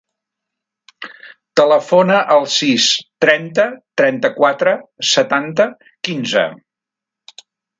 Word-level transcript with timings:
Telefona 1.61 2.17
al 2.37 2.47
sis, 2.55 2.87
trenta, 3.25 3.67
trenta-quatre, 4.03 4.75
setanta, 5.11 5.69
quinze. 6.09 6.49